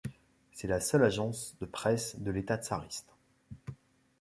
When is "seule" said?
0.79-1.03